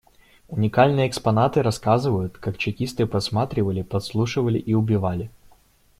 Уникальные 0.47 1.07
экспонаты 1.07 1.61
рассказывают, 1.61 2.35
как 2.39 2.57
чекисты 2.57 3.05
подсматривали, 3.05 3.83
подслушивали 3.83 4.57
и 4.57 4.73
убивали. 4.73 5.29